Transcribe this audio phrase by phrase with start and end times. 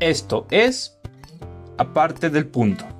[0.00, 0.98] Esto es
[1.76, 2.99] aparte del punto.